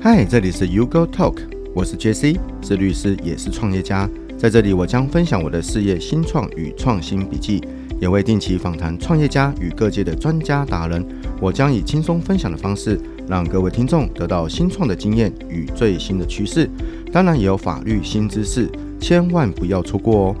[0.00, 1.38] 嗨，这里是 U Go Talk，
[1.74, 4.08] 我是 JC，是律师，也是创业家。
[4.38, 7.60] 在这里，我将分享我的事业新创与创新笔记，
[8.00, 11.04] 也会定期访谈创业家与各界的专家达人。
[11.40, 16.70] 我将以轻松分享的方式，让各位听众得到新创的经验与最新的趋势，
[17.12, 18.70] 当然也有法律新知识，
[19.00, 20.36] 千万不要错过哦。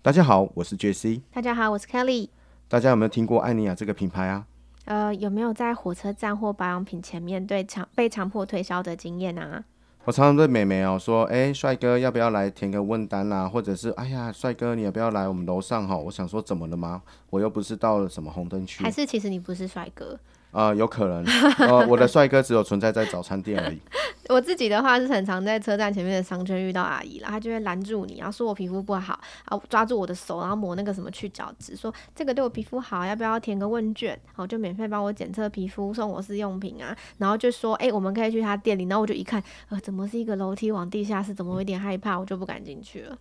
[0.00, 1.22] 大家好，我是 JC。
[1.32, 2.28] 大家好，我是 Kelly。
[2.68, 4.46] 大家有没有听过艾尼亚这个品牌啊？
[4.84, 9.64] 呃，有没有在火车站或保养品前面对强被强迫推销的经验啊？
[10.04, 13.48] 我常常对美眉哦说，哎，帅哥要不要来填个问单啊？
[13.48, 15.96] 或者是，哎呀，帅哥你要不要来我们楼上哈？
[15.96, 17.02] 我想说怎么了吗？
[17.30, 18.84] 我又不是到了什么红灯区。
[18.84, 20.18] 还是其实你不是帅哥？
[20.54, 21.24] 啊、呃，有可能，
[21.58, 23.78] 呃，我的帅哥只有存在在早餐店而已。
[24.30, 29.18] 我自己的话是很常在车站前面的商圈遇到阿姨啦，她就会拦住你，然后说我皮肤不好，
[29.50, 34.10] 然后抓住我的手，然后抹那个什么去角质，说这个对我皮肤好，要不要填个问卷？
[34.26, 43.18] 然后就免费帮我检测皮肤，送我试用品啊，然后就说，哎、欸，我们可以去他店里，然后我就一看，呃，怎么是一个楼梯往地下室，怎么有点害怕，我就不敢进去了。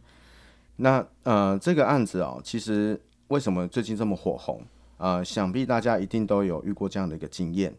[0.76, 4.62] 那呃，这个案子哦，其实为什么最近这么火红？
[4.98, 7.74] 呃，想必大家一定都有遇过这样的一个经验。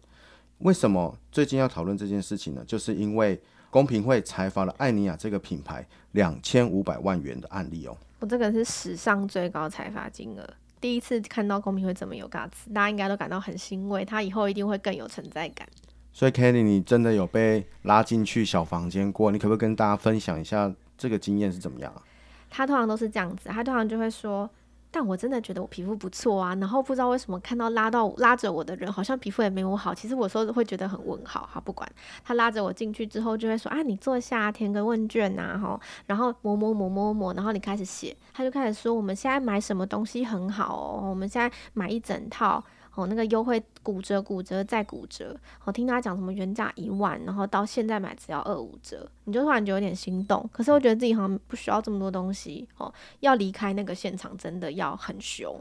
[0.59, 2.63] 为什么最近要讨论这件事情呢？
[2.67, 3.41] 就是因为
[3.71, 7.97] 公平会裁罚了艾尼亚这个品牌两千五百万元的案例哦。
[8.21, 10.49] 我这个是史上最高裁罚金额，
[10.81, 15.69] 第一次看到公平会这么有 guts，大家应该都感到很欣慰，他以后一定会更有存在感。
[16.13, 19.33] 所以，Kelly，你真的有被拉进去小房间过？
[19.33, 22.01] 你可不可以跟大家分享一下这个经验是怎么样啊？
[22.49, 24.49] 他通常都是这样子，他通常就会说。
[24.95, 29.93] 但我真的觉得我皮肤不错啊，然后不知道为什么看到拉到拉着我的人，好像皮肤也没我好。
[29.93, 31.91] 其实我说会觉得很问号，好，不管
[32.23, 42.63] 他拉着我进去之后，就会说啊，你坐下，填个问卷呐，哈，然后摸摸摸摸摸，然后你开始写，他就开始说我们现在买什么东西很好哦，我们现在买一整套。
[42.95, 45.37] 哦，那个优惠骨折、骨折再骨折。
[45.65, 50.49] 我听他讲什么原价一万，然后到现在买只要二五折，你就突然觉得有点心动。
[50.53, 52.69] 可是我觉得自己好像不需要这么多东西。
[52.79, 55.61] 哦，要离开那个现场真的要很凶。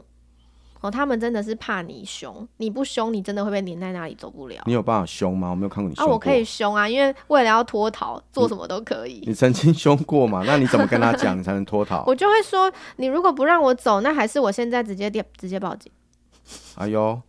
[0.80, 4.62] 哦，他们真的是怕你凶，你不凶，你真的会被黏在那里走不了。
[4.66, 5.48] 你有办法凶吗？
[5.48, 6.12] 我没有看过你凶过。
[6.12, 9.14] 啊，我可以凶啊，因为为了要脱逃，做什么都可以。
[9.20, 10.44] 你，你曾经凶过嘛？
[10.46, 12.04] 那你怎么跟他讲，你才能脱逃？
[12.06, 15.90] 我就会说，你如果不让我走，那还是我现在直接电直接报警。
[16.76, 17.20] 哎呦，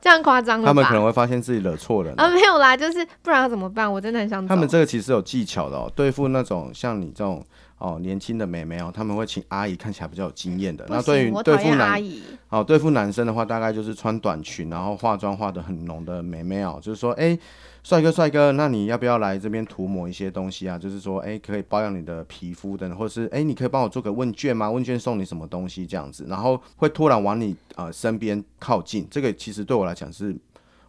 [0.00, 0.70] 这样夸张了吧？
[0.70, 2.28] 他们可能会发现自己惹错人啊！
[2.28, 3.90] 没有啦，就是不然要怎么办？
[3.90, 4.46] 我真的很想。
[4.46, 7.44] 他们这个其实有技巧的哦，对付那种像你这种
[7.80, 10.86] 哦年轻的妹妹哦，他们会请阿姨看起来比较有经验的。
[10.88, 12.02] 那对于对付男
[12.50, 17.30] 哦对付男生的话，大概就是穿短裙，然后化妆化的很浓的妹妹哦，就是说哎。
[17.30, 17.40] 欸
[17.82, 20.78] 帅哥，帅哥，那你要不要来这边涂抹一些东西啊？
[20.78, 24.70] 就是说，哎、欸，可以保养你的皮肤的，或者是，哎、欸，你可以帮我做个问卷吗？
[24.70, 29.08] 问卷送你什么东西这样子，然后会突然往你呃身边靠近。
[29.10, 30.36] 这个其实对我来讲是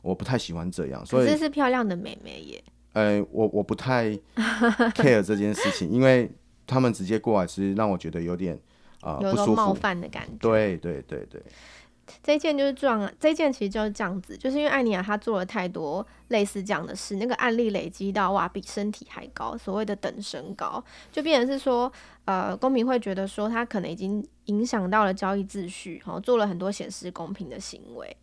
[0.01, 2.61] 我不太喜欢这样，所以这是漂亮的美眉耶。
[2.91, 4.09] 呃、欸，我我不太
[4.93, 6.29] care 这件事情，因为
[6.65, 8.59] 他们直接过来，是让我觉得有点
[9.01, 10.33] 啊、呃、不舒服、冒犯的感觉。
[10.39, 11.41] 对对对对。
[12.21, 21.89] 这一件就是这样，这一件其实就是这样子，就是因为艾尼亚他做了太多类似这样的事，那个案例累积到哇，比身体还高，所谓的等身高，就变成是说，
[22.25, 28.17] 呃，公平会觉得说他可能已经影响到了交易秩序，然后做了很多显示公平的行为。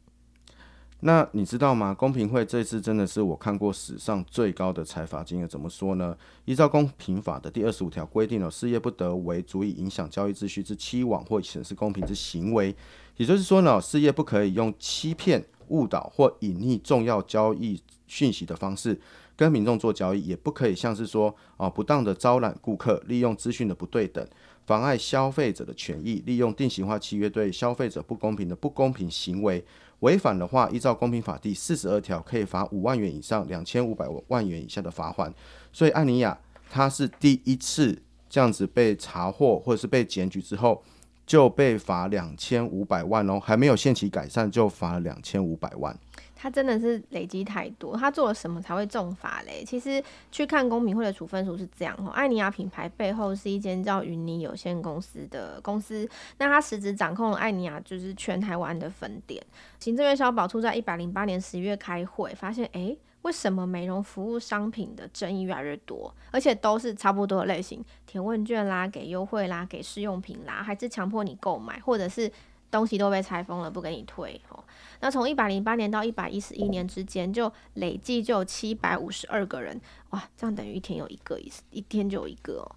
[1.00, 1.94] 那你知道吗？
[1.94, 5.46] 公平会这次真的是我看过史上最高的财罚金额。
[5.46, 6.16] 怎么说呢？
[6.44, 12.74] 依照公平法的第二十五条规定了，事业不得为足以影响交易秩序之欺罔或显示公平之行为。
[13.16, 18.98] 也就是说呢，事业不可以用欺骗、误导或隐匿重要交易讯息的方式
[19.36, 24.26] 跟民众做交易，也不可以像是说啊不当的招揽顾客，利用资讯的不对等，
[24.66, 29.64] 妨碍消费者的权益，利用定型化契约对消费者不公平的不公平行为。
[30.00, 35.32] 违反的话，依照公平法第四十二条，可以罚五万元以上两千五百万元以下的罚款。
[35.72, 36.38] 所以，艾尼亚
[36.70, 40.80] 他是第一次这样子被查获，或者是被检举之后，
[41.28, 45.94] 就被罚两千五百万哦，还没有限期改善就罚了两千五百万。
[46.34, 49.62] 他真的是累积太多，他做了什么才会重罚嘞？
[49.64, 56.08] 其实去看公平会的处分书是这样哦，艾尼亚品牌背后是一间叫云尼有限公司的公司，
[56.38, 59.44] 那他实质掌控了艾尼亚就是全台湾的分店。
[59.80, 72.30] 行政院消保处在一百零八年十一月开会，发现哎，为什么美容服务商品的争议越来越多，而且都是差不多的类型，填问卷啦，给优惠啦，给试用品啦，还是强迫你购买，或者是。
[72.70, 74.62] 东西都被拆封了，不给你退哦。
[75.00, 79.80] 那从一百零八年到一百一十一年之间，就累计就有七百五十二个人，
[80.10, 82.76] 哇，这样等于一天有一个，一一天就有一个哦。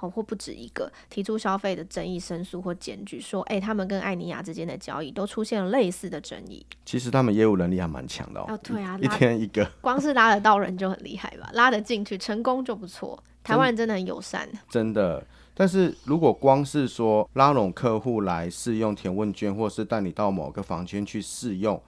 [0.00, 6.64] 哦，或不止一个提出消费的争议申诉或检举，说，哎，他们跟艾尼亚之间的交易都出现了类似的争议。
[6.84, 8.46] 其实他们业务能力还蛮强的哦。
[8.48, 11.50] 哦，对啊，一天一个，光是拉得到人就很厉害吧？
[11.52, 13.22] 拉得进去成功就不错。
[13.42, 15.24] 台湾人真的很友善，真的。
[15.54, 21.80] 但是如果光是说拉拢客户来试用填问卷，或是带你到某个房间去试用，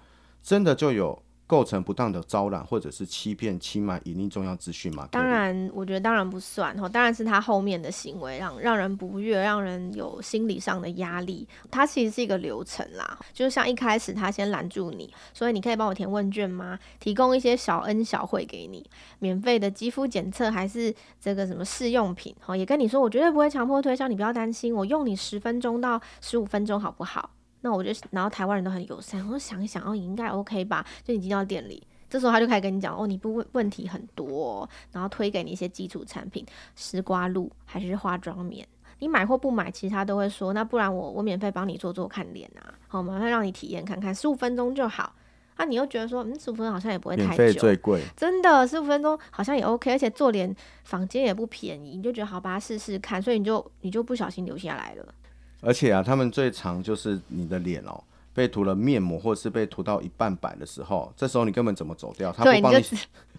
[0.42, 1.22] 真的就有。
[1.52, 5.06] 构成不当的招揽，或者是欺骗、欺瞒、隐匿重要资讯吗？
[5.10, 11.46] 当然，我觉得当然不算哈，当然是他后面的行为让让人不悦，让人有心理上的压力。
[11.70, 16.78] 他其实是一个流程啦，就像一开始他先拦住你，所以你可以帮我填问卷吗？
[16.98, 18.82] 提供一些小恩小惠给你，
[19.18, 27.28] 免费的肌肤检测还是这个什么试用品，哈，也跟你说我绝对不会强迫推销，你不要担心，我用你十分钟到十五分钟好不好？
[27.62, 30.84] 那我就，然后台湾人都很友善，我想一想，哦，应该 OK 吧？
[31.02, 36.44] 就你进到店里，这时候他就开始跟你讲，哦，你不问问题很多哦，然后推给你一些基础产品，
[36.76, 38.66] 丝瓜露还是化妆棉，
[38.98, 43.18] 你买或不买，其实他都会说，那不然我我免费帮你做做看脸啊，好吗？
[43.18, 45.14] 他让你体验看看，十五分钟就好。
[45.54, 55.14] 啊，你又觉得说，嗯，十五分钟好像也不会太久，最贵，真的十五分钟好像也 OK，而且做脸房间也不便宜，你就觉得好，把它试试看，所以你就你就不小心留下来了。
[55.62, 58.04] 而且啊，他们最常就是你的脸哦，
[58.34, 62.30] 被涂了面膜，或者是被涂到一半白的时候，这时候你根本怎么走掉？
[62.30, 62.78] 他不帮你。
[62.78, 62.98] 你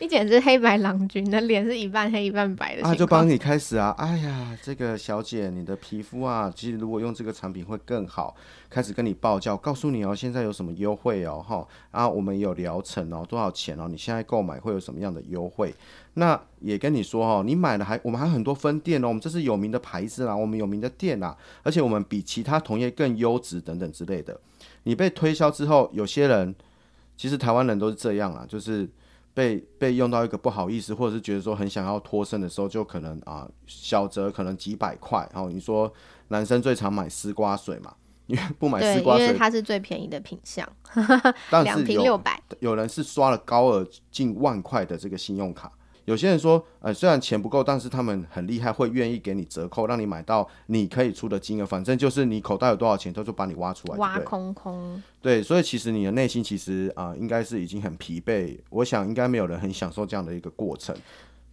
[0.00, 2.82] 你简直黑白郎君，你的脸是一半黑一半白的。
[2.82, 3.94] 啊，就帮你开始啊！
[3.98, 8.34] 哎呀，这个小姐，你的皮肤啊，其实如果用这个产品会更好。
[8.70, 13.88] 开始跟你报价，告诉你哦，现在有什么优惠哦，哈啊，我们有疗程哦，多少钱哦？
[13.88, 15.74] 你现在购买会有什么样的优惠？
[16.14, 24.38] 那也跟你说哦，你买了还我们还有很多分店哦，我们这是有名的牌子啦，我们有名的店啦，而且我们比其他同业更优质等等之类的。
[24.82, 26.54] 你被推销之后，有些人
[27.16, 28.88] 其实台湾人都是这样啊，就是。
[29.38, 35.20] 被被用到一个不好意思，或者是觉得说很想要脱身的时候，就可能啊小则可能几百块。
[35.32, 35.92] 然后你说
[36.26, 37.94] 男生最常买丝瓜水嘛，
[38.26, 40.68] 因为不买丝瓜水，因为它是最便宜的品相，
[41.50, 42.42] 两瓶六百。
[42.58, 45.70] 有人是刷了高额近万块的这个信用卡。
[46.08, 51.66] 有些人说，呃，虽然钱不够，但是他们很厉害，会愿意给你折扣，让你买到你可以出的金额。
[51.66, 55.02] 反正就是你口袋有多少钱，他就把你挖出来，挖空空。
[55.20, 58.56] 对，所以其实你的内心其实啊、呃，应该是已经很疲惫。
[58.70, 60.96] 我想应该没有人很享受这样的一个过程。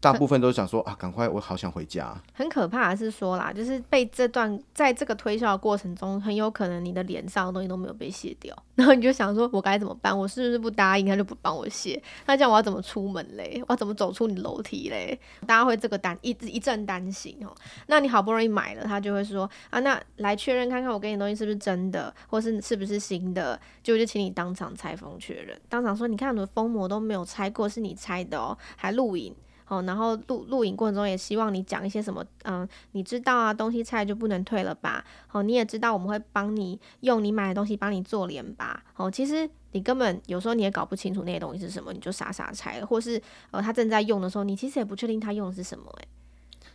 [0.06, 2.16] 大部分都想说啊，赶快，我好想回家。
[2.32, 10.16] 很可怕的是说啦，就是被这段在这个推销的过程中，很有可能你的脸上的东西都没有被卸掉， 然后你就想说，我该怎么办？
[10.16, 12.00] 我是不是不答应他就不帮我卸？
[12.28, 13.60] 那这样我要怎么出门嘞？
[13.68, 15.20] 我要怎么走出你楼梯嘞？
[15.48, 17.52] 大家会这个担一一阵担心哦。
[17.88, 23.60] 那你好不容易买了，他就会说啊，那来确认看看我给你东西是不是真的，或是是不是新的？
[23.82, 29.36] 就就请你当场拆封确认，当场说，你看我的封膜都没有拆过，是你拆的哦，还录影。
[29.68, 35.04] 哦，然后录录影过程中也希望你讲一些什么，嗯，你知道啊，东西拆就不能退了吧？
[35.28, 38.84] 好，你也知道我们会帮你用你买的东西帮你做脸吧？
[38.94, 43.20] 好，其实你根本有时候你也搞不清楚那些东西是什么，你就傻傻拆了，或是
[43.50, 46.08] 呃他正在用的时候，你其实也不确定他用的是什么，欸，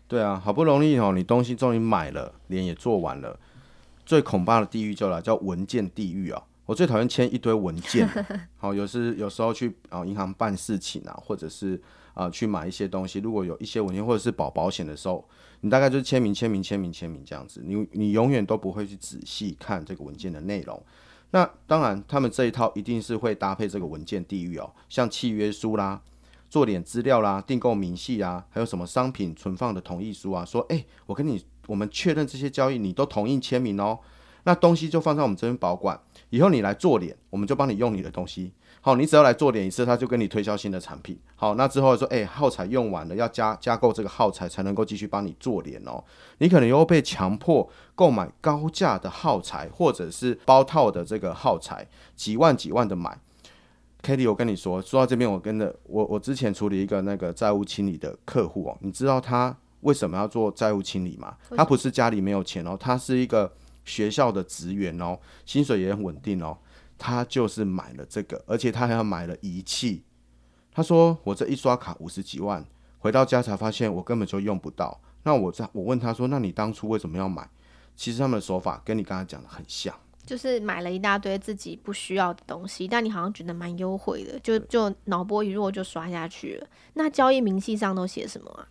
[0.09, 3.39] 对啊，好不容易哦，你东西终于买了，脸也做完了，
[4.05, 6.43] 最恐怖的地狱就来，叫文件地狱啊！
[6.67, 8.09] 我最讨厌签一堆文件，
[8.59, 11.81] 好，有时有时候去啊银行办事情啊，或者是。
[12.21, 15.27] 啊，去买一些东西，如果有一些文件或者是保保险的时候，
[15.63, 20.83] 你大概就是签名、签名、签名、签名这样子，你你永远都不会去仔细看这个文件的内容。
[21.31, 26.03] 那当然，他们这一套一定是会搭配这个文件地狱哦，像契约书啦、
[26.50, 33.99] 做点资料啦、订购明细啊，还有什么商品存放的同意书啊，说，诶，我跟你我们确认这些交易，你都同意签名哦，
[34.44, 38.52] 那东西就放在我们这边保管，以后你来做脸，我们就帮你用你的东西。
[38.82, 41.18] 好，你只要来做脸一次，他就跟你推销新的产品。
[41.37, 46.02] 好，那之后说，哎、欸，耗材用完了，要加加购这个耗材才能够继续帮你做脸哦。
[46.38, 53.18] 你可能又被强迫购买高价的耗材，或者是包套的这个耗材，几万几万的买。
[54.02, 61.37] Kitty，我跟你说，说到这边，我跟的我我之前处理一个那个债务清理的客户哦，你知道他为什么要做债务清理吗？
[61.54, 63.52] 他不是家里没有钱哦，他是一个
[63.90, 66.56] 学校的职员哦，薪水也很稳定哦。
[66.97, 70.04] 他就是买了这个，而且他还要买了仪器。
[70.73, 72.64] 他说：“我这一刷卡五十几万，
[72.99, 77.49] 回到家才发现我根本就用不到。”那我在我问他说：“那你当初为什么要买？”
[77.97, 79.94] 其实他们的手法跟你刚才讲的很像，
[80.25, 86.66] 就是买了一大堆自己不需要的东西，但你好像觉得蛮优惠的，就就脑波一弱就刷下去了。
[86.94, 88.68] 那交易明细上都写什么啊？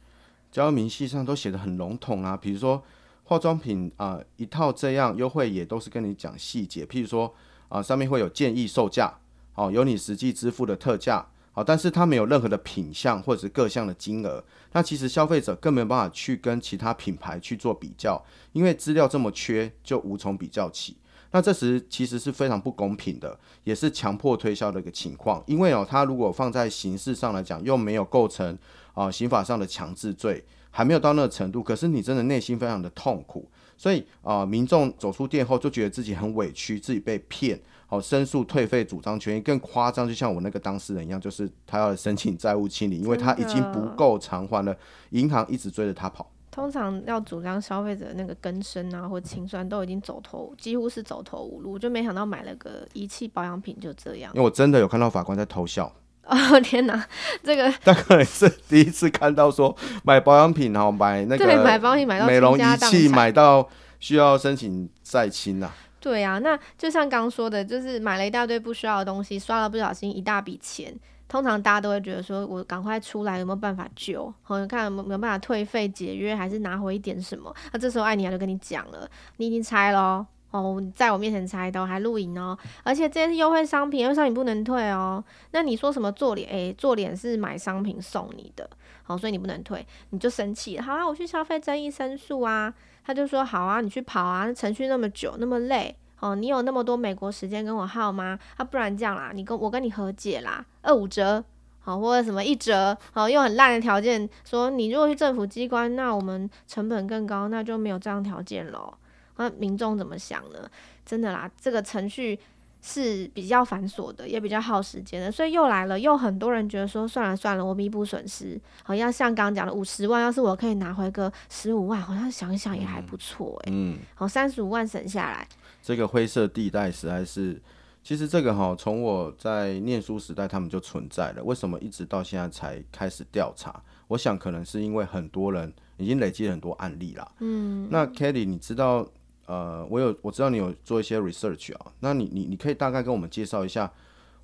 [0.51, 2.83] 交易明细上都写的很笼统啊，比如说
[3.29, 7.33] 化妆品啊、一套这样优惠也都是跟你讲细节，譬如说。
[7.69, 9.13] 啊，上面会有建议售价，
[9.53, 18.19] 哦，有你实际支付的特价，好，但是它没有任何的品项或者是各项的金额，那其实消费者更没有办法去跟其他品牌去做比较，
[18.53, 20.98] 因为资料这么缺，就无从比较起。
[21.29, 25.43] 那这时其实是非常不公平的，也是强迫推销的一个情况。
[25.45, 28.57] 因为哦，它如果放在刑事上来讲，又没有构成
[28.95, 31.63] 啊、刑法上的强制罪，还没有到那个程度。
[31.63, 44.75] 可是你真的内心非常的痛苦，所以啊、呃，民众走出店后就觉得自己很委屈，自己被骗，好、哦、申诉退费主张权益更夸张，就像我那个当事人一样，就是他要申请债务清理，因为他已经不够偿还了，
[45.11, 46.29] 银行一直追着他跑。
[46.51, 54.31] 通常要主张消费者那个更生啊，或清算都已经走投，几乎是走投无路，就没想到买了个仪器保养品就这样。
[54.33, 55.93] 因为我真的有看到法官在偷笑。
[56.53, 57.03] 哦天哪，
[57.43, 63.67] 这个 大概是第一次看到说买保养品然后买那个对买保养品买到美容仪器买到
[64.00, 65.74] 需要申请再清啊。
[66.00, 70.98] 对啊，那就像刚说的，就是买了一大堆不需要的东西，刷了不小心一大笔钱。
[71.27, 74.33] 通常大家都会觉得说，我赶快出来有没有办法救？
[74.41, 77.53] 好，看有没有办法退费解约，还是拿回一点什么？
[77.74, 79.07] 那这时候艾尼亚就跟你讲了，
[79.38, 85.24] 你已经拆了哦，哦在我面前拆的，还录影哦，而且这些是优惠商品，优惠商品不能退哦。
[85.51, 86.50] 那你说什么做脸？
[86.50, 88.70] 诶、做脸是买商品送你的，
[89.03, 90.79] 好，所以你不能退，你就生气。
[90.79, 92.74] 好啊，我去消费争议申诉啊，
[93.06, 95.96] 他就说好啊，你去跑啊，程序那么久，那么累。
[96.20, 98.38] 哦，你有那么多美国时间跟我耗吗？
[98.58, 101.41] 啊，不然这样啦，你跟我跟你和解啦，二五折，
[101.79, 108.94] 好，或者什么一折，好，用很烂的条件说，你如果去政府机关，那我们成本更高，那就没有这样条件喽。
[109.39, 110.69] 那民众怎么想呢？
[111.05, 112.38] 真的啦，这个程序
[112.81, 123.74] 是比较繁琐的，也比较耗时间的，所以又来了，又很多人觉得说，算了算了，我弥补损失，好像像刚刚讲的五十万，要是我可以拿回个十五万，好像想一想也还不错诶、欸。
[123.74, 125.48] 嗯，好，三十五万省下来。
[125.81, 127.62] 这个灰色地带实在是，
[128.03, 131.43] 其实这个哈，从我在念书时代他们就存在了。
[131.43, 133.81] 为什么一直到现在才开始调查？
[134.10, 137.31] 我想可能是因为很多人已经累积了很多案例啦。
[137.39, 139.08] 嗯，那 Kelly，你知道，
[139.50, 143.91] 呃，我有我知道你有做一些 research 啊，那你你你可以大概跟我们介绍一下，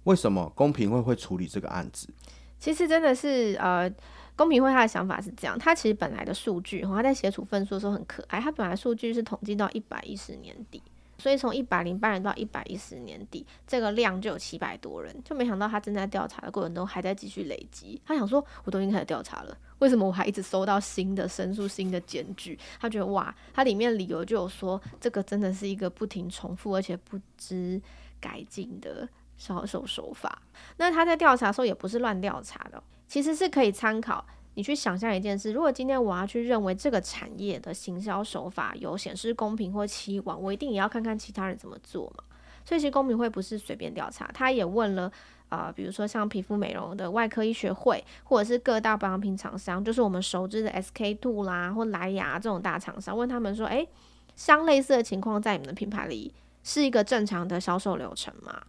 [0.06, 2.10] 为什么公平会会处理这个案子？
[2.58, 3.88] 其实真的是呃，
[4.36, 10.82] 公平会他的想法是这样，他其实本来的数据，他在写处分书的时候很可爱，他本来数据是统计到一百一十年底。
[11.18, 18.00] 所以从一百零八人到一百一十年底，这个量就有七百多人，就没想到他正在调查的过程中还在继续累积。
[18.06, 22.58] 他想说，我都已经开始调查了，为什么我还一直收到新的申诉、新的检举？
[22.80, 27.82] 他觉得哇，他里面理由就有说，这个真的是一个不停重复而且不知
[28.20, 29.08] 改进的
[29.38, 30.42] 销售手法。
[30.78, 34.26] 那他在调查的时候也不是乱调查的，其实是可以参考。
[34.56, 42.24] 你去想象一件事，如果今天我要去认为这个产业的行销手法有显示公平或欺罔，我一定也要看看其他人怎么做嘛。
[42.64, 45.12] 所以其实公平会不是随便调查，他也问了
[45.50, 53.88] 啊、比如说像皮肤美容的外科医学会，或者是各大保养品厂商，就是我们熟知的 SK two 啦或莱雅这种大厂商，问他们说，诶，
[54.36, 56.34] 相类似的情况在你们的品牌里
[56.64, 58.62] 是一个正常的销售流程吗？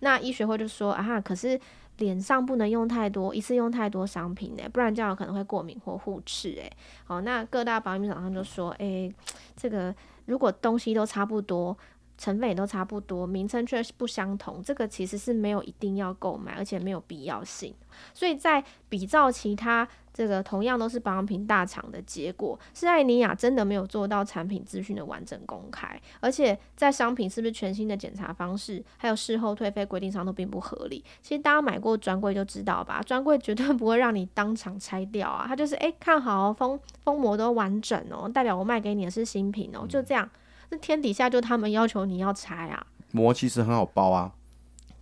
[0.00, 1.60] 那医学会就说啊，可是。
[1.98, 6.70] 脸上不能用太多，一次用太多商品诶，不然这样可能会过敏或互斥诶。
[7.04, 9.12] 好，那各大保养品厂商就说，诶、
[9.56, 9.94] 这个
[10.26, 11.76] 如果东西都差不多。
[12.16, 17.74] 成分也都差不多，名称却是不相同，这个其实是没有一定要购买，而且没有必要性。
[18.14, 31.04] 所以在比照其他这个同样都是保养品大厂的结果，是艾尼亚真的没有做到产品资讯的完整公开，而且在商品是不是全新的检查方式，还有事后退费规定上都并不合理。
[31.20, 40.30] 其实大家买过专柜就知道吧，专柜绝对不会让你当场拆掉啊，他就是诶、欸，看好哦封封膜都完整哦，代表我卖给你的是新品哦，就这样。
[40.70, 44.32] 那天底下就他们要求你要拆啊，膜其实很好包啊，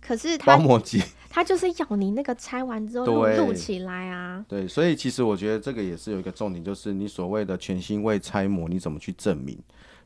[0.01, 1.01] 可是它包膜机，
[1.35, 4.45] 他就是要你那个拆完之后录起来啊。
[4.47, 9.57] 对，所以其实我觉得这个也是有一个重点，就是你所谓的全新未拆模，你怎么去证明？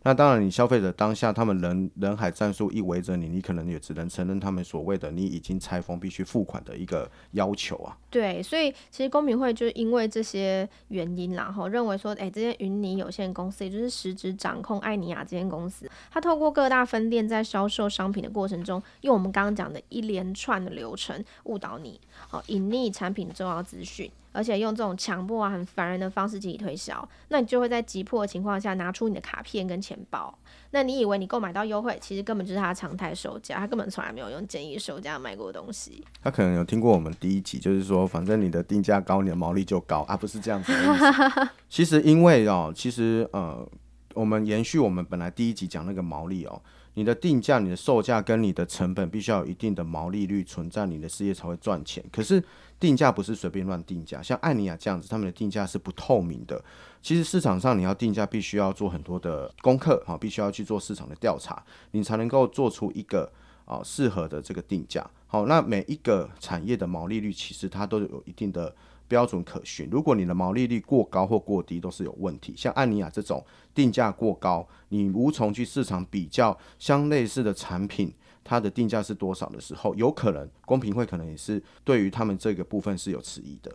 [0.04, 7.98] 那当然，你消费者当下他们人人海战术一围着你，你可能也只能承认他们所谓的你已经拆封必须付款的一个要求啊。
[8.10, 22.00] 对，所以其实公平会就是因为这些原因，然后认为说，哎，这间云尼有限公司，也就是实质掌控艾尼亚这间公司，它透过各大分店在销售商品的过程中，用我们刚刚讲的一连串的流程误导你，
[22.30, 24.10] 好，隐匿产品的重要资讯。
[24.38, 30.38] 而且用这种强迫啊、很烦人的方式进行推销，那你就会在急迫的情况下拿出你的卡片跟钱包。
[30.70, 36.04] 那你以为你购买到优惠，其实根本就是他常态售价，他根本从来没有用简易售价卖过东西。
[36.22, 40.72] 他可能有听过我们第一集，就是说，反正你的定价高，你的毛利就高啊，不是这样子。
[41.68, 43.68] 其实因为哦，其实呃。
[44.14, 46.60] 我们延续我们本来第一集讲那个毛利哦，
[46.96, 52.04] 你的定价、你的售价跟你的成本必须要有一定的毛利率存在，你的事业才会赚钱。
[52.12, 52.44] 可是
[52.80, 56.64] 定价不是随便乱定价，像艾尼亚这样子，他们的定价是不透明的。
[57.02, 63.32] 其实市场上你要定价，必须要做很多的功课，哈，必须要去做市场的调查，你才能够做出一个
[63.66, 65.10] 啊适合的这个定价。
[65.28, 68.74] 好，那每一个产业的毛利率其实它都有一定的
[69.08, 69.88] 标准可循。
[69.92, 72.54] 如果你的毛利率过高或过低，都是有问题。
[72.56, 78.14] 像艾尼亚这种定价过高，你无从去市场比较相类似的产品。
[78.44, 83.70] 它的定价是多少的时候，有可能公平会可能也是对于他们这个部分是有迟疑的。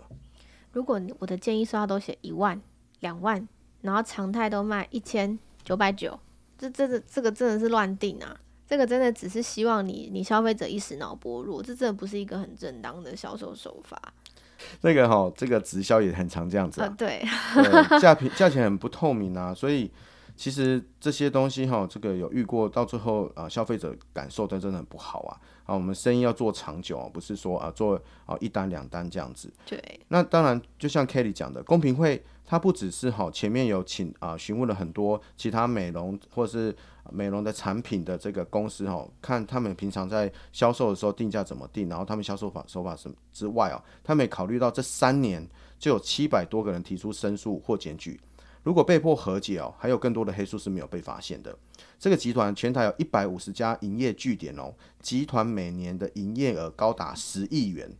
[0.72, 2.58] 如果我的建议书上都写一万、
[3.00, 3.46] 两万，
[3.82, 6.18] 然后常态都卖一千九百九，
[6.56, 8.40] 这这个这个真的是乱定啊！
[8.66, 14.14] 这个真的只是希望你你消费者一时脑波弱，这真的不是一个很正当的销售手法。
[14.82, 19.90] 那个哈，这个直销也很常这样子啊，呃、对，价品价钱很不透明啊，所以。
[20.34, 25.36] 其实这些东西哈，这个有遇过，到最后啊，消费者感受的真的很不好啊。
[25.64, 29.52] 啊，我们生意要做长久，不是说啊做啊一单两单这样子。
[29.66, 29.78] 对。
[30.08, 36.74] 那当然，就像 Kelly 讲的，公平会它不只是好前面有请啊询问了很多其他美容或是
[37.10, 45.46] 美容的产品的这个公司哦，看他们平常在销售的时候定价怎么定，然后他们销售法手法什么之外哦，他们也考虑到这三年
[45.78, 48.20] 就有七百多个人提出申诉或检举。
[48.62, 51.56] 如果被迫和解哦，还有更多的黑数是没有被发现的。
[51.98, 57.90] 这个集团全台有一百五十家营业据点哦，集团每年的营业额高达十亿元，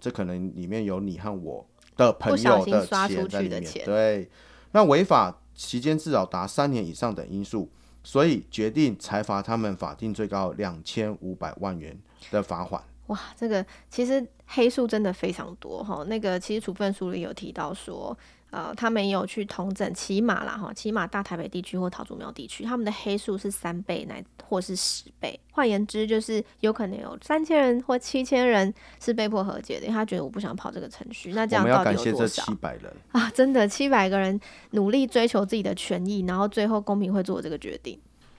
[0.00, 1.64] 这可能里面有你和我
[1.96, 3.84] 的朋友的钱在里面。
[3.84, 4.28] 对，
[4.72, 7.70] 那违法期间至少达三年以上等因素，
[8.02, 11.96] 所以决定裁罚他们法定最高两千五百万元
[12.30, 12.82] 的罚款。
[13.08, 16.04] 哇，这个其实黑数真的非常多哈。
[16.04, 18.16] 那个其实处分书里有提到说。
[18.52, 25.40] 呃，他们有去统整，起码啦哈，起码大台北地区或桃竹苗地区，他们的黑数是三倍乃或是十倍。
[25.52, 31.32] 换言之，就是有可能有三千人或七千人是被迫和解的，因为他觉得我不想跑这个程序。
[31.32, 32.42] 那这样到底有多少？
[32.44, 34.38] 七百人啊，真的七百个人
[34.72, 37.98] 努力追求自己的权益，然后最后公平会做这个决定。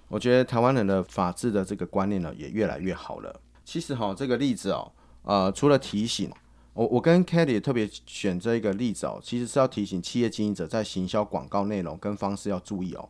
[0.10, 3.41] 我觉得台湾人的法治的这个观念呢，也越来越好了。
[3.65, 4.91] 其实哈，这个例子哦，
[5.24, 6.32] 呃，除了提醒。
[6.74, 13.07] 我我跟 Kelly 特别选这一个例子哦，其实是要提醒企业经营者在行销广告内容跟方式要注意哦。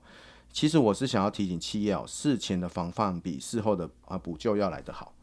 [0.51, 5.13] 其实我是想要提醒企业哦，事前的防范比事后的啊补救要来得好。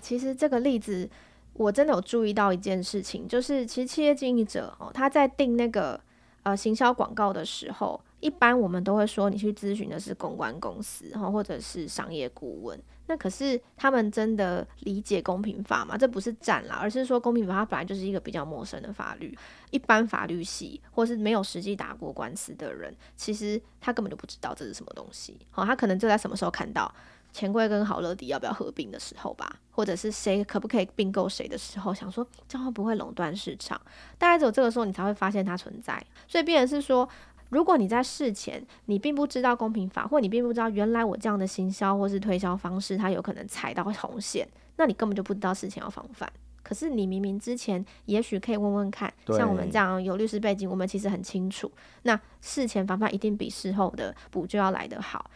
[0.00, 1.08] 其实这个例子
[1.52, 6.00] 我真的有注意到一件事情，就是其实企业经营者哦，他在定那个
[6.44, 12.80] 呃行销广告的时候，一般我们都会说你去咨询的是公关公司哈，或者是商业顾问。
[13.06, 15.94] 那可是他们真的理解公平法吗？
[15.94, 19.36] 这不是战啦，而是说公平法它本来就是一个比较陌生的法律，
[19.70, 25.36] 一般法律系或是没有实际打过官司的人，其实他根本就不知道这是什么东西。
[25.50, 26.90] 好，他可能就在什么时候看到
[27.30, 33.78] 钱柜跟好乐迪要不要合并的时候吧，或者是谁可不可以并购谁的时候，想说这样会不会垄断市场？
[34.16, 36.02] 大概只有这个时候你才会发现它存在。
[36.26, 37.06] 所以，变成是说。
[37.54, 44.44] 如果你在事前你并不知道公平法，或你并不知道原来我这样的行销或是推销方式，它有可能踩到红线，
[44.76, 46.28] 那你根本就不知道事前要防范。
[46.64, 51.70] 可是你明明之前也许可以问问看，像我们这样有律师背景，我们其实很清楚，
[52.02, 55.30] 那事前防范一定比事后的补救要来得好。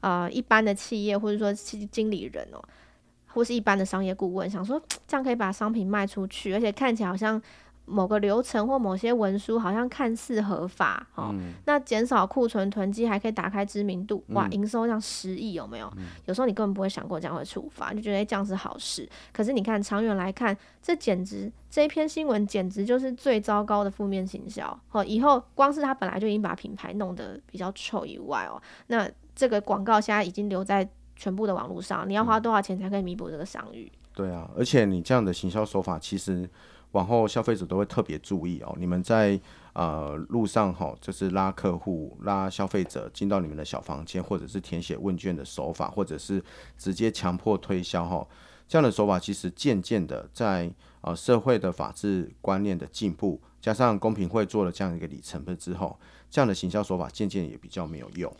[0.00, 1.52] 呃，一般的企业或者说
[1.90, 2.62] 经理人哦，
[3.26, 7.42] 或是一般的商业顾问，想说这样可以把商品卖出去，而且看起来好像。
[7.86, 15.92] 某个流程或某些文书好像看似合法，哦，嗯、那减少库存囤积还可以打开知名度，哇，营收像十亿有没有？
[15.96, 19.08] 嗯、有时候你根本不会想过这样会触发，就觉得哎这样是好事。
[19.32, 24.78] 可是你看长远来看，这简直这一篇新闻简直就是最糟糕的负面行销。
[24.92, 33.92] 哦，以后光是他本来就已经把品牌弄得比较臭以外哦，那这个广告现在已经留在全部的网络上，你要花多少钱才可以弥补这个商誉？
[34.14, 36.48] 对啊，而且你这样的行销手法其实。
[36.94, 39.38] 往后消费者都会特别注意哦，你们在
[39.72, 46.42] 呃路上哈，就是拉客户、拉消费者进到你们的小房间，或者是填写问卷的手法，或者是
[46.78, 48.24] 直接强迫推销哈，
[48.68, 55.98] 这样的手法其实渐渐的在呃社会的法治观念的进步，加上公平会做了这样一个里程碑之后，
[56.30, 58.32] 这样的行销手法渐渐也比较没有用。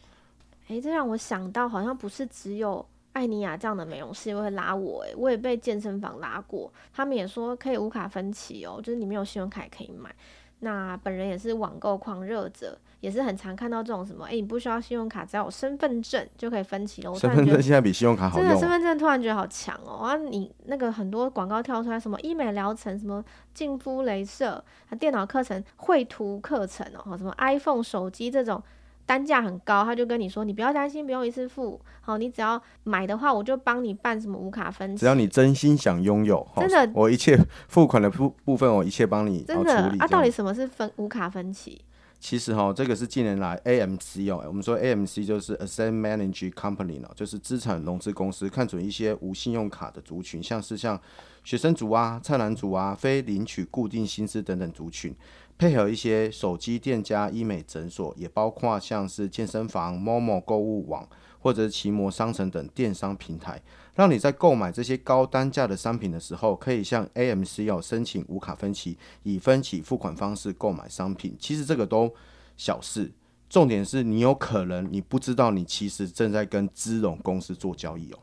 [0.69, 2.87] 诶，这让我想到，好像不是只有。
[3.15, 10.15] 艾尼亚这样的美容师会拉我，诶，我也被健身房拉过，他们也说可以无卡分期哦，就是你没有信用卡也可以买。
[10.61, 17.15] 那本人也是网购狂热者，也是很常看到这种什么，诶，你不需要信用卡，只要有身份证就可以分期了。
[17.15, 18.47] 身份证现在比信用卡好用。
[18.47, 23.23] 真的，身份证突然觉得好强哦，啊，你那个很多广告跳出来，什么医美疗程，什么
[23.53, 24.65] 净肤镭射，
[24.99, 28.63] 电脑课程、绘图课程哦，什么 iPhone 手机这种。
[29.07, 35.01] 单价很高，他就跟你说，你不要担心，不用一次付，好，你只要买的话，我就帮你办什么无卡分期。
[35.01, 37.39] 只要你真心想拥有，真的，我一切
[37.69, 40.07] 付款的部部分，我一切帮你真的啊。
[40.07, 41.81] 到底什么是分无卡分期？
[42.27, 50.99] 其实哈，这个是近年来 AMC 哦，我们说 AMC 就是 Asset Manager Company 呢，就是资产融资公司，看准一些无信用卡的族群，像是像
[51.45, 55.15] 学生族啊、菜篮族啊、非领取固定薪资等等族群。
[55.59, 61.07] 配合一些手机店家、医美诊所，也包括像是健身房、Momo 购物网
[61.45, 63.61] 或者是奇摩商城等电商平台，
[63.95, 71.37] 让你在购买这些高单价的商品的时候，可以向 AMC 要申请无卡分期，以分期付款方式购买商品。
[71.39, 72.11] 其实这个都
[72.57, 73.13] 小事，
[73.51, 78.19] 重点是你有可能你不知道，你其实正在跟资融公司做交易哦。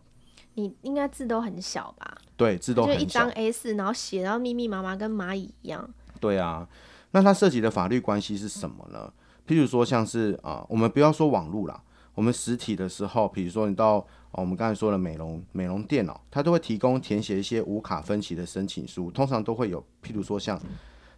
[0.55, 2.17] 你应该字都很小吧？
[2.35, 5.87] 对，字都很小，就一张 A 四然后写到密密麻麻，跟蚂蚁一样。
[6.19, 6.67] 对啊。
[7.11, 9.13] 那它涉及的法律关系是什么呢？
[9.47, 20.61] 譬如说，像是啊、呃，我们不要说网络啦，我们实体的时候，比如说你到、我们刚才说的美容美容店哦，它都会提供填写一些无卡分期的申请书，通常都会有譬如说像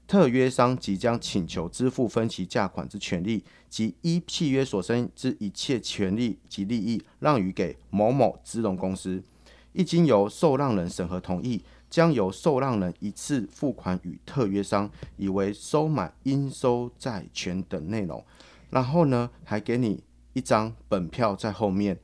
[0.08, 9.24] 特约商即将请求支付分期价款之权利及依契约所生之一切权利及利益让与给某某资融公司，
[9.72, 11.64] 一经由受让人审核同意。
[11.90, 18.26] 将由受让人一次付款与特约商，以为收买应收债权等内容，
[18.72, 20.04] 然后呢，还给你
[20.34, 22.00] 一张本票在后面，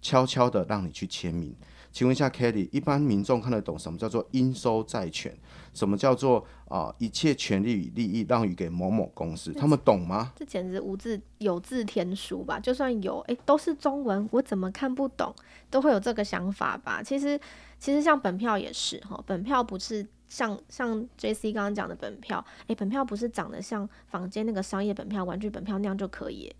[0.00, 1.54] 悄悄的让你去签名。
[1.90, 5.36] 请问一下，Kelly，一般民众看得懂什么叫做应收债权？
[5.74, 9.52] 什么叫做啊、呃、一切权利与利益让与给某某公司？
[9.52, 10.32] 他们懂吗？
[10.34, 12.58] 这简直无字有字天书吧？
[12.58, 15.34] 就算有，诶，都是中文，我怎么看不懂？
[15.68, 17.02] 都会有这个想法吧？
[17.02, 17.38] 其实，
[17.78, 26.50] 其实像本票也是哈，本票不是像像 JC 刚刚讲的本票，诶，本票不是长得像坊间那个商业本票、玩具本票那样就可以。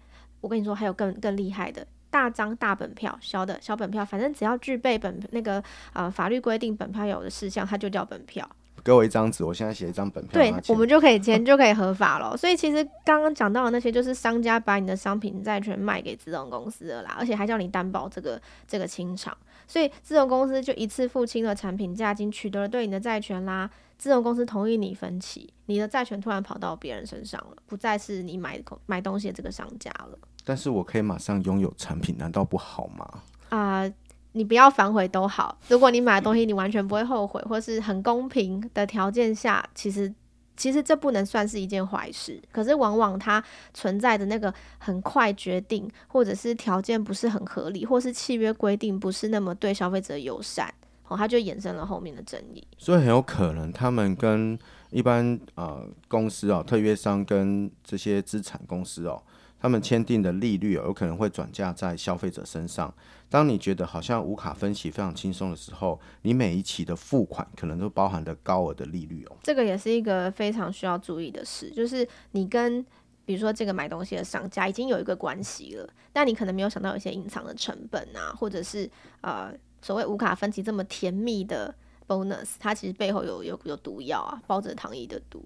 [0.42, 1.86] 我跟你说，还有更更厉害的。
[2.10, 8.46] 大张大本票，小的小本票，反正只要具备本那个呃法律规定本票有的事项，它就叫本票。
[8.84, 10.32] 给我一张纸，我现在写一张本票。
[10.34, 12.36] 对，我们就可以签，就可以合法了。
[12.36, 19.34] 所以其实刚刚讲到的那些，就是商家把你的商品债权卖给自动公司了啦，而且还叫你担保这个这个清偿。
[19.66, 23.70] 所以自动公司就一次付清了产品价金，取得了对你的债权啦。
[23.96, 30.18] 自动公司同意你分期，你的债权突然跑到别人身上了，不再是你买买东西的这个商家了。
[30.44, 33.06] 但是我可以马上拥有产品，难道不好吗？
[33.50, 33.94] 啊、呃，
[34.32, 35.58] 你不要反悔都好。
[35.68, 40.12] 如果你买的东西你完全不会后悔，或是很公平的条件下，其实
[40.56, 42.40] 其实这不能算是一件坏事。
[42.50, 43.42] 可是往往它
[43.74, 50.72] 存在的那个很快决定，或者是条件不是很合理，或是契约规定不是那么对消费者友善，
[51.08, 52.66] 哦，它就衍生了后面的争议。
[52.78, 54.58] 所以很有可能他们跟
[54.90, 59.22] 一般呃公司哦，特约商跟这些资产公司哦。
[59.62, 62.92] 他们签订的利率有可能会转嫁在消费者身上。
[63.30, 69.36] 当你觉得好像无卡分期非常轻松的时候，你每一期的付款可能都包含着高额的利率哦。
[69.44, 72.84] 这个也是一个非常需要注意的事，就是你跟
[73.24, 81.72] 比如说这个买东西的商家已经有一个关系了，但你可能没有想到有一些隐藏的成本啊，或者是呃所谓无卡分期这么甜蜜的
[82.08, 85.42] bonus，它其实背后有有有毒药啊，包着糖衣的毒。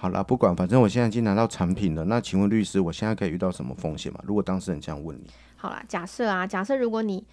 [0.00, 2.04] 好啦，不管，反正我现在已经拿到产品了。
[2.04, 4.20] 那请问律师，我现在可以遇到什么风险吗？
[4.22, 7.24] 如果当事人这样问你，好啦，假设啊，假设如果你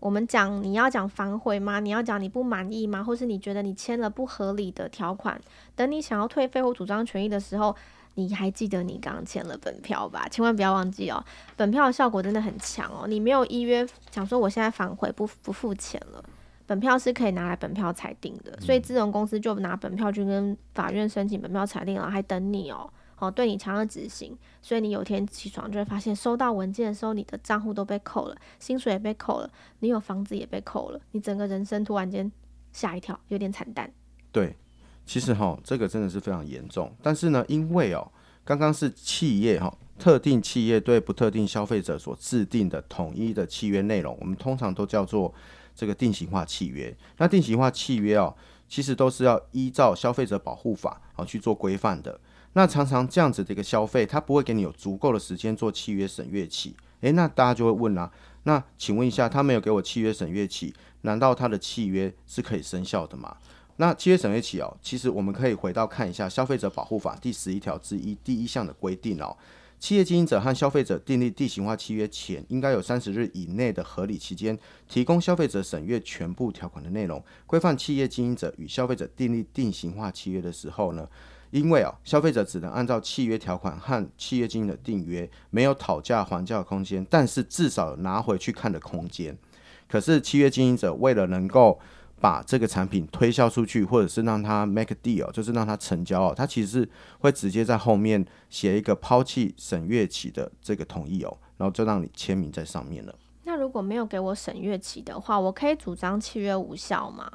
[0.00, 1.78] 我们讲你要讲反悔吗？
[1.78, 3.04] 你要讲你不满意吗？
[3.04, 5.40] 或是你觉得你签了不合理的条款，
[5.76, 7.76] 等你想要退费或主张权益的时候，
[8.16, 10.26] 你还记得你刚刚签了本票吧？
[10.28, 11.24] 千万不要忘记哦，
[11.56, 13.06] 本票的效果真的很强哦。
[13.06, 16.24] 你没有依约想说我现在反悔不不付钱了。
[16.68, 24.36] 本票是可以拿来本票裁定的，所以资融公司就拿本票去跟法院申请本票裁定了，还等你哦，哦，对你强制执行。
[24.60, 32.30] 所以你有天起床就会发现，收到文件的时候，你的账户都被扣了，薪水也被扣了，你有房子也被扣了，你整个人生突然间
[32.70, 33.90] 吓一跳，有点惨淡。
[34.30, 34.54] 对，
[35.06, 36.94] 其实哈，这个真的是非常严重。
[37.02, 38.06] 但是呢，因为哦，
[38.44, 45.32] 刚刚是企业哈，特定企业对不特定消费者所制定的统一的契约内容，我们通常都叫做。
[45.78, 48.34] 这个定型化契约，那定型化契约哦，
[48.68, 52.18] 其实都是要依照消费者保护法啊去做规范的。
[52.54, 56.74] 那常常这样子的一个消费，它不会给你有足够的时间做契约审阅期。
[57.02, 58.10] 诶，那大家就会问啦，
[58.42, 63.36] 那请问一下，他没有给我契约审阅期，难道他的契约是可以生效的吗？
[63.76, 69.36] 那契约审阅期哦，其实我们可以回到看一下消费者保护法第十一条之一第一项的规定哦。
[69.78, 81.08] 企业经营者和消费者订立定型化契约前，应该有三十日以内的合理期间，提供消费者审阅全部条款的内容，规范企业经营者与消费者订立定型化契约的时候呢，
[81.50, 89.38] 因为啊，消费者只能按照契约条款和契约经营者订约，没有讨价还价的空间，但是至少有拿回去看的空间。
[89.88, 91.78] 可是契约经营者为了能够
[92.20, 96.88] 把这个产品推销出去，或者是让他 make a deal，就是让他成交哦，他其实是
[97.20, 103.14] 会直接在后面写一个抛弃审阅期的这个同意哦，然后就让你签名在上面了。
[103.44, 107.30] 那如果没有给我审阅期的话，我可以主张契约无效吗？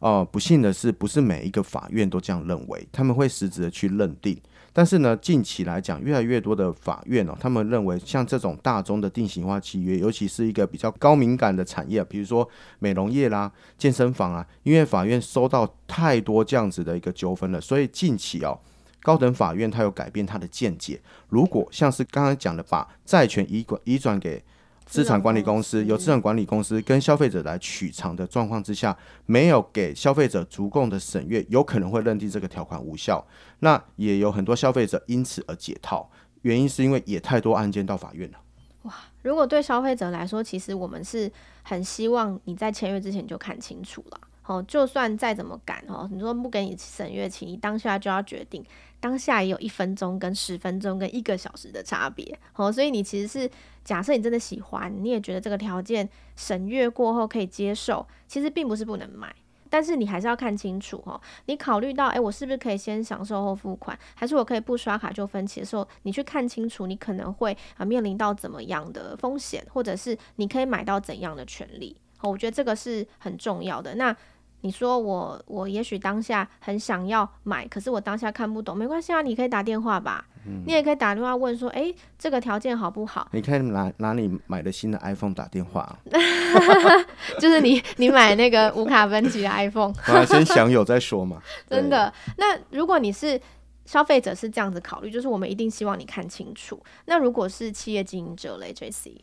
[0.00, 4.38] 哦、呃，不幸的是，不是每一个法院都这样认为，他们会实质的去认定。
[4.76, 12.46] 但是呢，近期来讲，越来越多的法院哦，他们认为像这种大宗的定型化契约，尤其是一个比较高敏感的产业，比如说
[12.78, 18.60] 美容业啦、健身房啊，因为法院收到太多这样子的一个纠纷了，所以近期哦，
[19.00, 21.00] 高等法院他有改变他的见解。
[21.30, 24.44] 如果像是刚刚讲的，把债权移管移转给
[24.86, 28.96] 资产管理公司由资产管理公司跟消费者来取偿的状况之下，
[29.26, 33.22] 没有给消费者足够的审阅，有可能会认定这个条款无效。
[33.58, 36.08] 那也有很多消费者因此而解套，
[36.42, 38.38] 原因是因为也太多案件到法院了。
[38.82, 41.30] 哇，如果对消费者来说，其实我们是
[41.64, 44.20] 很希望你在签约之前就看清楚了。
[44.46, 48.64] 哦，就算再怎么赶哦，你说不给你审阅期，你当下就要决定，
[49.00, 52.38] 当下也有一分钟跟十分钟跟一个小时的差别。
[52.54, 53.50] 哦，所以你其实是
[53.84, 59.34] 假设你真的喜欢，你也觉得这个条件审阅过后可以接受，其实并不是不能买，
[59.68, 61.20] 但是你还是要看清楚哦。
[61.46, 71.96] 你考虑到，诶，我是不是可以先享受后付款，还是我可以不刷卡就分期的时候，你去看清楚，你可能会啊面临到怎么样的风险，或者是你可以买到怎样的权利。
[72.20, 73.96] 哦，我觉得这个是很重要的。
[73.96, 74.16] 那
[74.62, 83.28] 你说我我也许当下很想要买，可是我当下看不懂，没关系啊，你可以打电话吧，嗯、你也可以打电话问说，哎、欸，这个条件好不好？
[83.32, 85.96] 你可以拿拿你买的新的 iPhone 打电话，
[87.38, 89.92] 就是你你买那个无卡分期的 iPhone，
[90.26, 91.40] 先享有再说嘛。
[91.70, 93.40] 真的，那如果你是
[93.84, 96.82] 消费者是这样子考虑，就是我们一定希望你看清楚。
[97.04, 99.18] 那如果是企业经营者嘞，JC。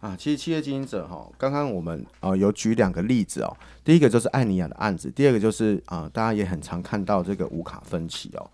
[0.00, 8.50] 啊，其实企业经营者哈，刚刚我们呃有举两个例子哦，第一个就是艾尼亚的案子，第二个就是啊、大家也很常看到这个无卡分歧哦。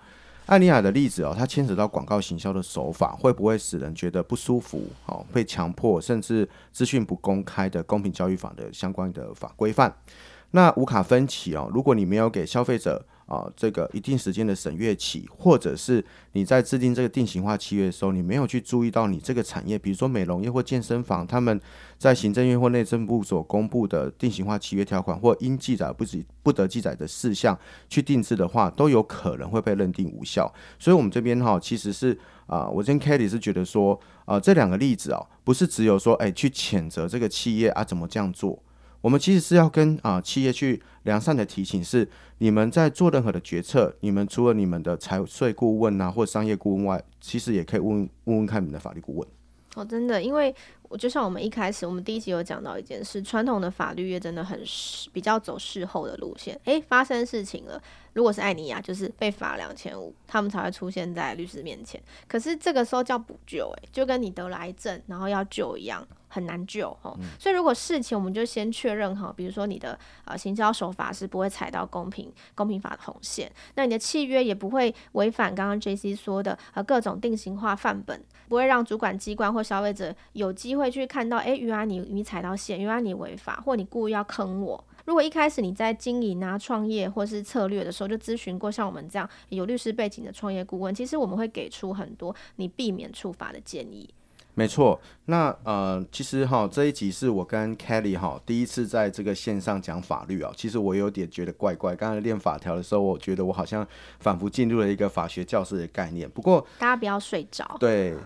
[0.46, 4.82] 艾尼亚的例子哦，它牵扯到广告行销的手法，会不会使人觉得不舒服？
[5.06, 9.94] 哦，被强迫甚至资讯不公开的公平交易法的相关的法规范。
[10.50, 13.04] 那无卡分歧哦，如果你没有给消费者。
[13.26, 21.60] 啊，这个一定时间的审阅期，或者是你在制定这个定型化契约的时候，你没有去注意到你这个产业，比如说美容业或健身房，他们
[21.98, 27.58] 在行政院或内政部所公布的定型化契约条款或应记载不记不得记载的事项
[27.88, 30.52] 去定制的话，都有可能会被认定无效。
[30.78, 32.12] 所以，我们这边哈，其实是
[32.46, 38.62] 啊、呃，我跟 Kelly 是觉得说，啊、呃，这两个例子啊，不是只有说，哎，去谴责这个企业啊，怎么这样做。
[39.06, 49.28] 我们其实是要跟啊企业去良善的提醒，是你们在做任何的决策，你们除了你们的财税顾问啊或商业顾问外，其实也可以问问问看你们的法律顾问。
[49.76, 50.52] 哦，真的，因为
[50.88, 56.60] 我就像我们一开始，我们第一集有讲到一件事，传统的法律业真的很是比较走事后的路线。
[56.64, 57.80] 诶，发生事情了，
[58.16, 62.00] 如果是艾尼亚，就是被罚两千五，他们才会出现在律师面前。
[62.26, 66.02] 可是这个时候叫补救，诶，就跟你得了癌症然后要救一样。
[66.28, 84.84] 很难救哦，所以如果事前我们就先确认哈，比如说你的呃行销手法是不会踩到公平公平法的红线，那你的契约也不会违反刚刚 JC 说的呃各种定型化范本，不会让主管机关或消费者有机会去看到，哎，原来你你踩到线，原来你违法，或你故意要坑我。
[85.06, 94.08] 如果一开始你在经营啊、创业或是策略的时候就咨询过像我们这样有律师背景的创业顾问，其实我们会给出很多你避免触法的建议。
[94.58, 100.50] 没错，那呃，其实哈，这一集是我跟 Kelly 哈第一次在这个线上讲法律啊。
[100.56, 103.86] 其实我有点觉得怪怪，刚才练法条的时候，我觉得我好像
[104.18, 106.28] 仿佛进入了一个法学教室的概念。
[106.30, 107.76] 不过大家不要睡着。
[107.78, 108.16] 对。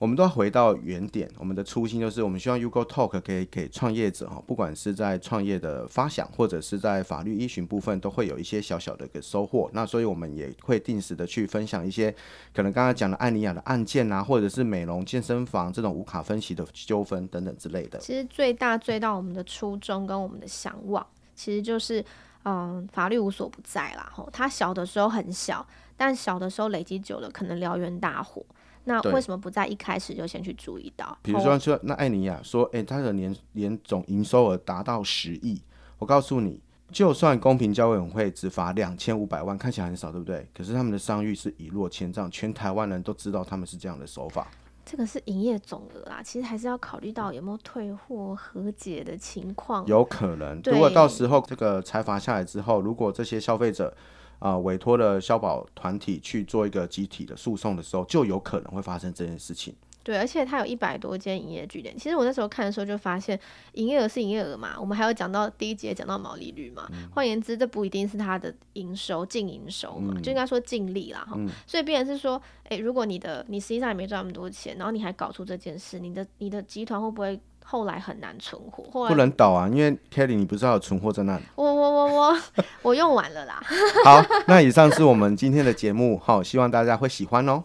[0.00, 9.68] 我们都要回到原点，我们的初心就是我们希望 U Go TALK 可以给创业者哈，不管是在创业的发想，或者是在法律依循部分，都会有一些小小的个收获。
[9.74, 12.10] 那所以我们也会定时的去分享一些
[12.54, 17.98] 可能刚刚讲的艾尼亚的案件啊，或者是美容健身房这种无卡分析的纠纷等等之类的。
[17.98, 22.02] 其实最大最大我们的初衷跟我们的向往，其实就是
[22.44, 24.10] 嗯，法律无所不在啦。
[24.14, 28.42] 吼，它小的时候很小，但小的时候累积久了，可能燎原大火。
[28.84, 31.16] 那为什么不在一开始就先去注意到？
[31.22, 35.60] 比如说说，那艾尼亚说，哎、欸，他的年年总营收额达到十亿，
[35.98, 40.48] 我告诉你，就算公平交易委员会只罚两千五百万，看起来很少，对不对？
[40.54, 44.48] 可是他们的商誉是一落千丈，全台湾人都知道他们是这样的手法。
[44.82, 49.86] 这个是营业总额啊，其实还是要考虑到有没有退货和解的情况。
[49.86, 53.94] 有可能，如果到时候这个裁罚下来之后，如果这些消费者
[54.40, 59.72] 啊、呃、委托了消保团体去做一个集体的诉讼的时候，就有可能会发生这件事情。
[60.02, 61.94] 对，而且它有一百多间营业据点。
[61.96, 63.38] 其实我那时候看的时候就发现，
[63.74, 66.88] 营业额是营业额嘛，我们还有讲到第一节讲到毛利率嘛。
[66.90, 71.34] 嗯、换言之，这不一定是它的营收净营收嘛，嗯、就应该说净利啦哈。
[71.36, 77.38] 嗯、所以，必然是说，哎，如果你的你实际上也没赚那么多钱，然后你还搞出这件事，你的你的集团会不会
[77.70, 78.82] 后来很难存活？
[78.90, 81.44] 后来不能倒啊，因为 Kelly 你不知道有存货在那里？
[81.54, 82.38] 我我我我
[82.82, 83.62] 我用完了啦。
[84.04, 87.62] 好，那以上是我们今天的节目，好，希望大家会喜欢哦。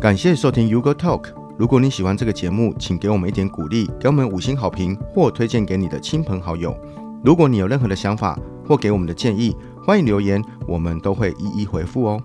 [0.00, 1.24] 感谢收听 Go TALK。
[1.58, 6.72] 如果你喜欢这个节目，请给我们一点鼓励，给我们五星好评，或推荐给你的亲朋好友。
[7.24, 12.22] 如果你有任何的想法或给我们的建议，欢迎留言，我们都会一一回复哦。